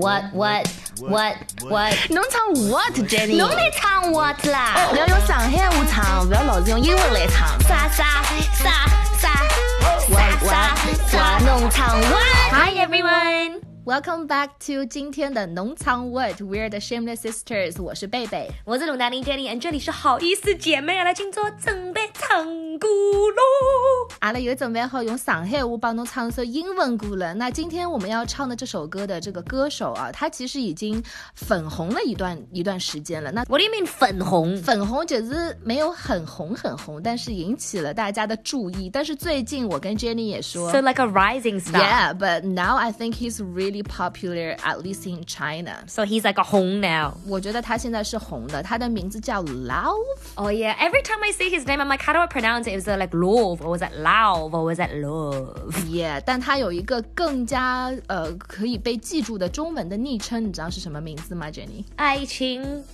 [0.00, 0.66] What what
[0.98, 1.92] what what？
[2.08, 3.36] 侬唱 what Jenny？
[3.36, 4.88] 侬来唱 what 啦？
[4.88, 7.60] 不要用上海话唱，不要老是用英文来唱。
[7.64, 8.22] 啥啥
[8.54, 8.86] 啥
[9.18, 9.46] 啥
[10.08, 10.74] 啥啥
[11.06, 11.38] 啥？
[11.44, 13.60] 侬唱 what Hi everyone.
[13.84, 18.50] Welcome back to 今天的农场 What We're the Shameless Sisters，我是贝贝。
[18.64, 22.44] 我是龙达林 Jenny，这里是好意思姐妹，阿拉今朝准备唱
[22.78, 24.08] 歌喽。
[24.20, 27.34] 阿拉又准备好用上海话帮侬唱一首英文歌了。
[27.34, 31.02] 那今天我们要唱的这首歌的这个歌手啊，他其实已经
[31.34, 33.32] 粉红了一段一段时间了。
[33.32, 34.56] 那 What do you mean 粉红？
[34.62, 38.88] 粉红就是没有很红很红，但是引起了大家的注意。
[38.88, 41.80] 但是最近我跟 Jenny 也说 So like a rising star.
[41.80, 45.82] Yeah, but now I think he's really popular, at least in China.
[45.88, 47.14] So he's like a 红 now.
[47.26, 49.96] 我觉得他现在是红的，他的名字叫 Love。
[50.36, 50.76] Oh yeah.
[50.76, 52.78] Every time I say his name, I'm like, how do I pronounce it?
[52.78, 55.72] Is it like love or was it love or was it love?
[55.88, 61.84] Yeah，但他有一个更加呃可以被记住的中文的昵称，你知道是什么名字吗，Jenny？
[61.96, 62.84] 爱情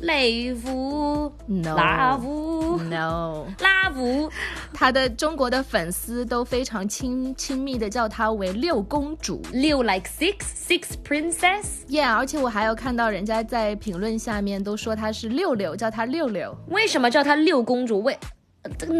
[0.00, 4.30] 雷夫 No 拉夫 No，拉夫。
[4.72, 9.42] 他的中国的粉丝都非常亲亲密的叫他为六公主。
[9.52, 10.36] 六 like six
[10.68, 11.64] six princess.
[11.88, 16.56] Yeah，而且我还有看到人家在评论下面都说他是六六，叫他六六。
[16.68, 18.02] 为什么叫她六公主？
[18.02, 18.16] 为
[18.78, 18.98] 这个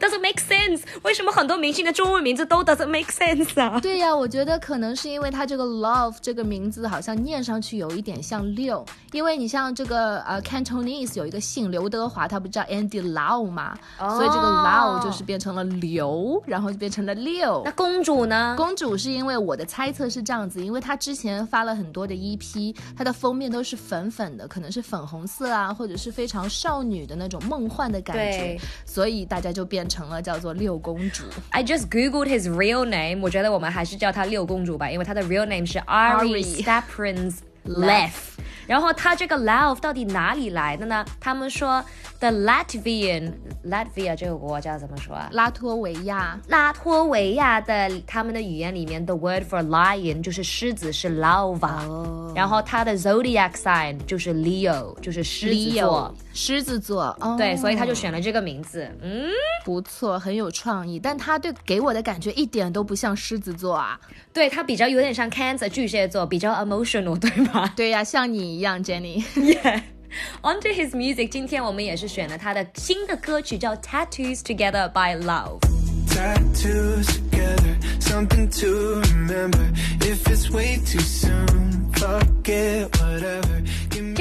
[0.00, 0.82] doesn't make sense。
[1.02, 3.80] 为什么很多明星的中文名字都 doesn't make sense 啊？
[3.80, 17.72] 对呀，我觉得可能是因为他这个 Love 这个名字好像念上去有一点像六，因为你像这个呃 Cantonese 有一个姓刘德华，他不叫 Andy Lau 嘛，所以这个 Lau 就是变成了刘，然后就变成了六那。
[17.72, 18.54] 公主呢？
[18.56, 31.24] 公主是因为我的猜测是这样子，因为她之前发了很多的 EP，她的封面都是粉粉的，可能是粉红色啊，或者是非常少女的那种梦幻的感觉，所以大家就变成了叫做六公主。
[31.50, 37.34] I just googled his real name，我觉得我们还是叫她六公主吧，因为她的 real name 是 Ari Ari Stapins
[37.66, 38.12] Leff。
[38.68, 41.04] 然后它这个 love 到底哪里来的呢？
[41.18, 41.82] 他们说
[42.20, 43.32] the Latvian
[43.66, 45.28] Latvia 这个国家怎么说啊？
[45.32, 56.28] 拉脱维亚拉脱维亚的他们的语言里面，the word for lion 就是狮子是 lava，、哦然后它的 zodiac sign 就是 Leo，就是狮子座 Leo。
[56.32, 58.88] 狮子座，哦、对，所以他就选了这个名字。
[59.02, 59.28] 嗯，
[59.64, 61.00] 不错，很有创意。
[61.00, 63.98] 但他对给我的感觉一点都不像狮子座啊。
[64.32, 69.23] 对，他比较有点像 Cancer 巨蟹座，比较 emotional，对吗对呀，像你一样，Jenny。
[69.35, 75.59] ？Yeah。Onto his music，今天我们也是选了他的新的歌曲，叫 Tattoos Together by Love。
[76.07, 79.71] Tattoos together, something to remember.
[80.01, 83.63] If it's way too soon, fuck it, whatever.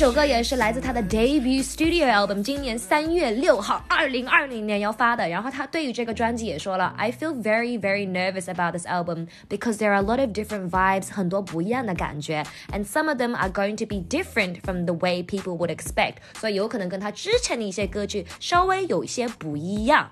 [0.00, 5.28] 这首歌也是来自他的 debut studio album，今年三月六号，二零二零年要发的。
[5.28, 12.86] 然后他对于这个专辑也说了，I feel very very nervous about this album because there are a lot of different vibes，很多不一样的感觉，and
[12.86, 20.10] some of them are going to be different from the way people would expect，所以有可能跟他之前的一些歌曲稍微有一些不一样。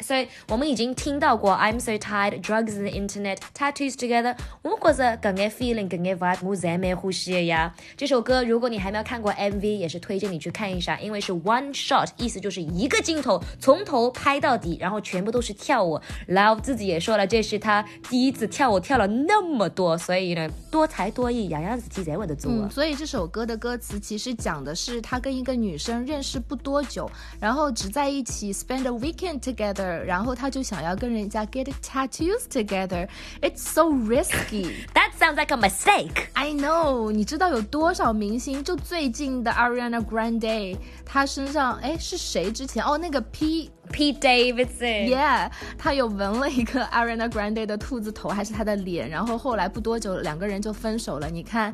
[0.00, 4.36] 所以我们已经听到过 I'm so tired, drugs and internet, tattoos together。
[4.62, 7.74] 我覺得咁嘅 feeling，咁嘅 vibe，我真蠻呼吸嘅呀。
[7.96, 16.00] 这首歌如果你还没有看过 MV，也是推荐你去看一下，因为是 one shot，意思就是一个镜头从头拍到底，然后全部都是跳舞。
[16.28, 22.50] Love 自己也说了，这是他第一次跳舞跳了那么多，所以呢多才多藝，樣樣事體在我的做。
[22.52, 34.85] 嗯，所以这首歌的歌词其实讲的是他跟一个女生认识不多久，然后只在一起 spend a weekend together，然后他就想要跟人家 get tattoos together。It's so risky。
[34.93, 36.27] That sounds like a mistake。
[36.33, 38.63] I know，你知道有多少明星？
[38.63, 45.09] 就最近的 Ariana Grande，她身上哎是谁之前哦那个 P Pete Davidson。
[45.09, 51.29] Yeah，他有纹了一个 Ariana Grande 的兔子头，还是他的脸，然后后来不多久两个人就分手了。
[51.29, 51.73] 你看，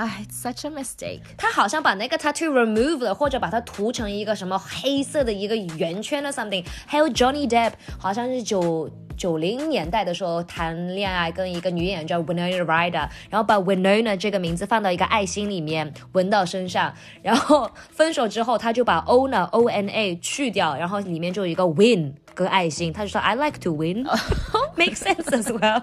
[0.00, 1.20] 哎，such a mistake。
[1.36, 6.64] 他好像把那个 tattoo remove 了，或者把它涂成一个什么黑色的一个圆圈的 something。
[6.86, 23.34] 还有 Johnny Depp，好像是九九零年代的时候谈恋爱，跟一个女演员叫 Winona Ryder，然后把 Winona 这个名字放到一个爱心里面纹到身上，然后分手之后他就把 O 呢 O N A 去掉，然后里面就有一个 win 跟爱心，他就说 I
[23.34, 25.82] like to win，make sense as well。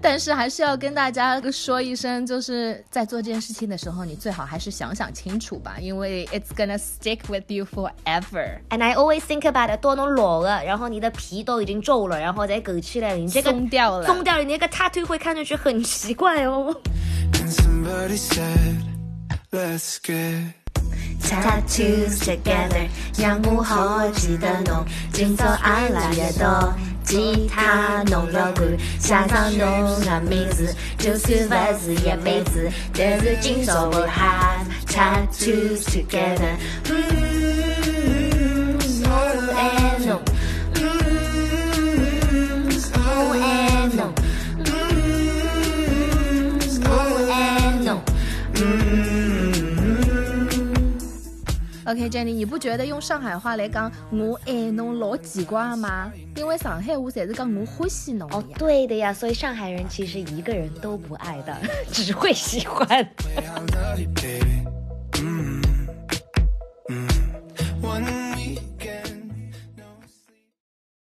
[0.00, 8.58] 但是还是要跟大家说一声，就是在做这件事情的时候，你最好还是想想清楚吧，因为 it's gonna stick with you forever。
[8.70, 16.74] And I always think about it，多弄老了，然后你的皮都已经皱了，然后再割起来，你这个松掉了松掉了，你那个 tattoo 会看上去很奇怪哦。
[17.32, 18.82] And somebody said,
[19.50, 20.52] let's get
[21.22, 26.72] Tattoos together，让我好记得侬，今早爱来越多。
[27.06, 36.56] 其他侬勿管，写上侬的名字，就算不是一辈子，但是今朝 we have tattoos together。
[51.86, 56.10] OK，Jenny，、你不觉得用上海话来讲“我爱侬”老奇怪吗？
[56.36, 58.42] 因为上海话才是讲“我欢喜侬”哦，。
[58.58, 61.56] 对的呀，所以上海人其实一个人都不爱的，
[61.92, 62.86] 只会喜欢。